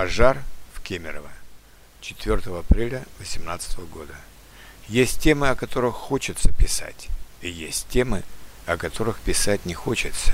[0.00, 1.28] Пожар в Кемерово.
[2.00, 4.14] 4 апреля 2018 года.
[4.88, 7.10] Есть темы, о которых хочется писать,
[7.42, 8.22] и есть темы,
[8.64, 10.32] о которых писать не хочется.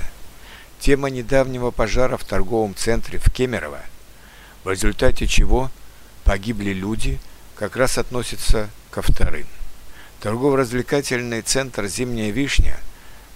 [0.79, 3.81] Тема недавнего пожара в торговом центре в Кемерово,
[4.63, 5.69] в результате чего
[6.23, 7.19] погибли люди,
[7.55, 9.47] как раз относится ко вторым.
[10.21, 12.79] Торгово-развлекательный центр «Зимняя вишня»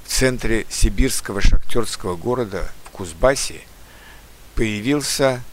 [0.06, 3.64] в центре сибирского шахтерского города в Кузбассе
[4.56, 5.44] появился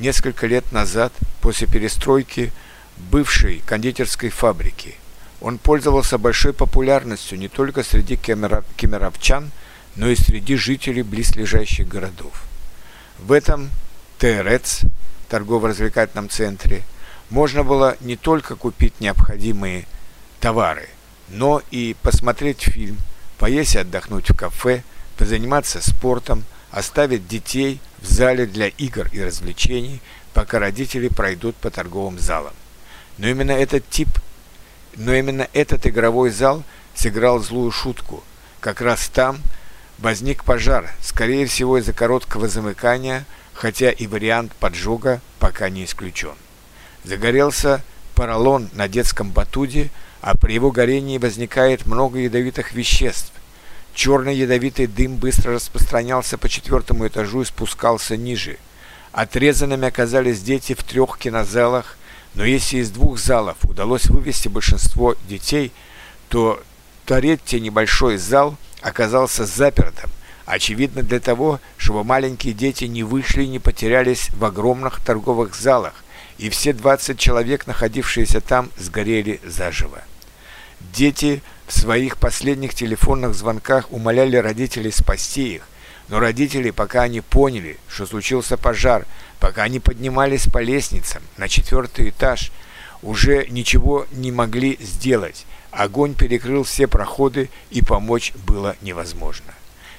[0.00, 2.52] несколько лет назад, после перестройки
[2.96, 4.96] бывшей кондитерской фабрики.
[5.40, 9.50] Он пользовался большой популярностью не только среди кемеровчан,
[9.96, 12.42] но и среди жителей близлежащих городов.
[13.18, 13.70] В этом
[14.18, 14.82] ТРЦ,
[15.28, 16.82] торгово-развлекательном центре,
[17.30, 19.86] можно было не только купить необходимые
[20.40, 20.88] товары,
[21.28, 22.98] но и посмотреть фильм,
[23.38, 24.82] поесть и отдохнуть в кафе,
[25.16, 30.00] позаниматься спортом, оставить детей в зале для игр и развлечений,
[30.34, 32.54] пока родители пройдут по торговым залам.
[33.16, 34.08] Но именно этот тип,
[34.96, 36.62] но именно этот игровой зал
[36.94, 38.22] сыграл злую шутку.
[38.60, 39.38] Как раз там
[39.98, 46.34] возник пожар, скорее всего из-за короткого замыкания, хотя и вариант поджога пока не исключен.
[47.04, 47.82] Загорелся
[48.14, 53.32] поролон на детском батуде, а при его горении возникает много ядовитых веществ,
[53.98, 58.58] Черный ядовитый дым быстро распространялся по четвертому этажу и спускался ниже.
[59.10, 61.98] Отрезанными оказались дети в трех кинозалах,
[62.34, 65.72] но если из двух залов удалось вывести большинство детей,
[66.28, 66.62] то
[67.06, 70.12] третий небольшой зал оказался запертым,
[70.46, 76.04] очевидно для того, чтобы маленькие дети не вышли и не потерялись в огромных торговых залах,
[76.38, 80.04] и все 20 человек, находившиеся там, сгорели заживо.
[80.80, 85.68] Дети в своих последних телефонных звонках умоляли родителей спасти их,
[86.08, 89.04] но родители, пока они поняли, что случился пожар,
[89.40, 92.50] пока они поднимались по лестницам на четвертый этаж,
[93.02, 95.46] уже ничего не могли сделать.
[95.70, 99.54] Огонь перекрыл все проходы, и помочь было невозможно.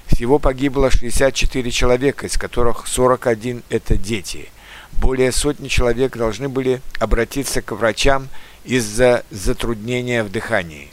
[0.08, 4.50] Всего погибло 64 человека, из которых 41– это дети.
[4.94, 8.28] Более сотни человек должны были обратиться к врачам
[8.70, 10.92] из-за затруднения в дыхании.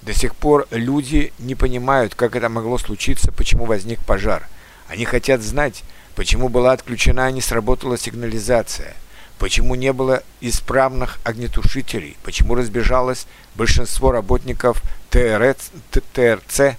[0.00, 4.48] До сих пор люди не понимают, как это могло случиться, почему возник пожар.
[4.88, 5.84] Они хотят знать,
[6.14, 8.94] почему была отключена и не сработала сигнализация,
[9.38, 15.70] почему не было исправных огнетушителей, почему разбежалось большинство работников ТРЦ,
[16.14, 16.78] ТРЦ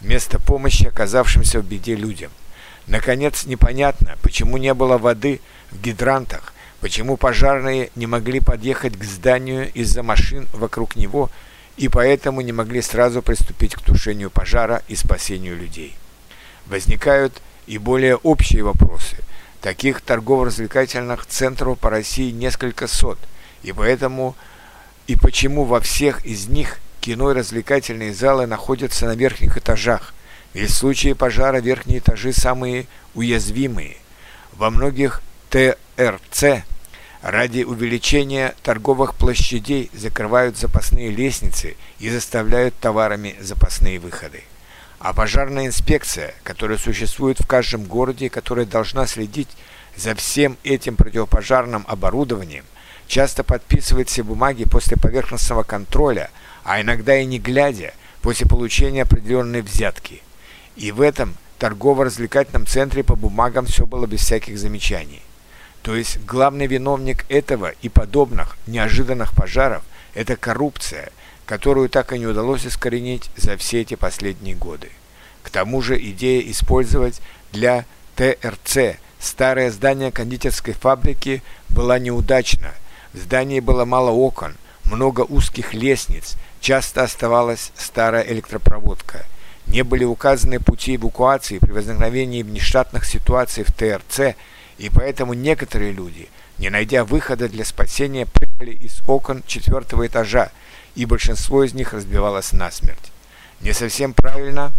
[0.00, 2.30] вместо помощи оказавшимся в беде людям.
[2.86, 5.40] Наконец, непонятно, почему не было воды
[5.72, 11.30] в гидрантах, почему пожарные не могли подъехать к зданию из-за машин вокруг него
[11.76, 15.94] и поэтому не могли сразу приступить к тушению пожара и спасению людей.
[16.66, 19.16] Возникают и более общие вопросы.
[19.60, 23.18] Таких торгово-развлекательных центров по России несколько сот,
[23.62, 24.36] и поэтому
[25.06, 30.14] и почему во всех из них кино и развлекательные залы находятся на верхних этажах,
[30.54, 33.96] ведь в случае пожара верхние этажи самые уязвимые.
[34.52, 36.62] Во многих ТРЦ
[37.22, 44.44] Ради увеличения торговых площадей закрывают запасные лестницы и заставляют товарами запасные выходы.
[45.00, 49.48] А пожарная инспекция, которая существует в каждом городе, которая должна следить
[49.96, 52.64] за всем этим противопожарным оборудованием,
[53.06, 56.30] часто подписывает все бумаги после поверхностного контроля,
[56.62, 60.22] а иногда и не глядя, после получения определенной взятки.
[60.76, 65.22] И в этом торгово-развлекательном центре по бумагам все было без всяких замечаний.
[65.82, 69.82] То есть главный виновник этого и подобных неожиданных пожаров–
[70.14, 71.10] это коррупция,
[71.46, 74.90] которую так и не удалось искоренить за все эти последние годы.
[75.42, 77.20] К тому же идея использовать
[77.52, 77.86] для
[78.16, 82.72] ТРЦ старое здание кондитерской фабрики была неудачна.
[83.12, 89.24] В здании было мало окон, много узких лестниц, часто оставалась старая электропроводка.
[89.66, 94.36] Не были указаны пути эвакуации при возникновении внештатных ситуаций в ТРЦ–
[94.78, 100.50] и поэтому некоторые люди, не найдя выхода для спасения, прыгали из окон четвертого этажа,
[100.94, 103.12] и большинство из них разбивалось насмерть.
[103.60, 104.72] Не совсем правильно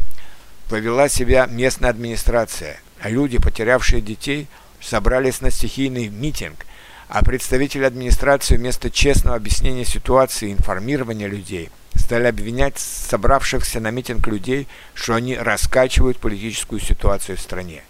[0.69, 4.47] повела себя местная администрация, а люди, потерявшие детей,
[4.81, 6.65] собрались на стихийный митинг,
[7.09, 14.27] а представители администрации вместо честного объяснения ситуации и информирования людей стали обвинять собравшихся на митинг
[14.27, 17.83] людей, что они раскачивают политическую ситуацию в стране.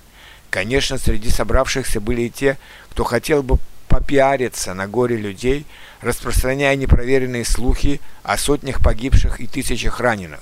[0.49, 2.57] Конечно, среди собравшихся были и те,
[2.91, 5.65] кто хотел бы попиариться на горе людей,
[6.01, 10.39] распространяя непроверенные слухи о сотнях погибших и тысячах раненых.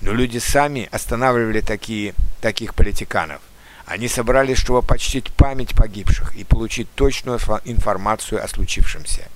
[0.00, 3.40] Но люди сами останавливали такие, таких политиканов.
[3.84, 9.28] Они собрались, чтобы почтить память погибших и получить точную информацию о случившемся.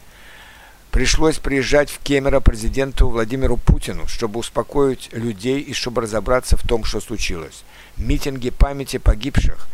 [0.90, 6.84] Пришлось приезжать в Кемерово президенту Владимиру Путину, чтобы успокоить людей и чтобы разобраться в том,
[6.84, 7.64] что случилось.
[7.96, 9.66] Митинги памяти погибших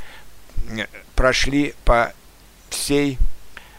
[1.15, 2.13] прошли по
[2.71, 3.19] всей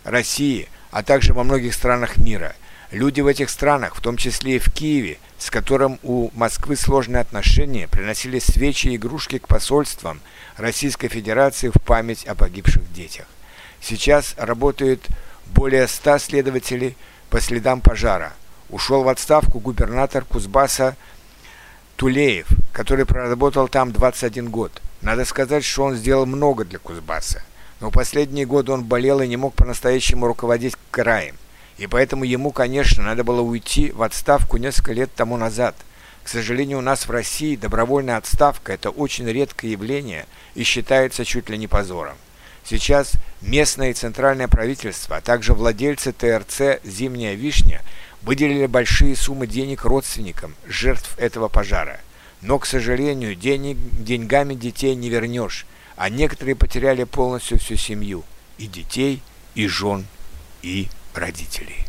[0.04, 2.56] России, а также во многих странах мира.
[2.92, 7.22] Люди в этих странах, в том числе и в Киеве, с которым у Москвы сложные
[7.22, 10.20] отношения, приносили свечи и игрушки к посольствам
[10.58, 13.28] Российской Федерации в память о погибших детях.
[13.80, 15.08] Сейчас работает
[15.48, 16.98] более ста следователей
[17.30, 18.34] по следам пожара.
[18.70, 20.98] Ушел в отставку губернатор Кузбасса
[21.96, 24.82] Тулеев, который проработал там 21 год.
[25.02, 27.42] Надо сказать, что он сделал много для Кузбасса.
[27.80, 31.36] Но последние годы он болел и не мог по-настоящему руководить краем.
[31.78, 35.76] И поэтому ему, конечно, надо было уйти в отставку несколько лет тому назад.
[36.24, 41.50] К сожалению, у нас в России добровольная отставка– это очень редкое явление и считается чуть
[41.50, 42.16] ли не позором.
[42.64, 47.82] Сейчас местное и центральное правительство, а также владельцы ТРЦ «Зимняя вишня»
[48.22, 52.00] выделили большие суммы денег родственникам жертв этого пожара.
[52.42, 55.66] Но, к сожалению, денег, деньгами детей не вернешь,
[55.96, 58.24] а некоторые потеряли полностью всю семью–
[58.62, 59.22] и детей,
[59.56, 60.06] и жен,
[60.62, 61.86] и родителей.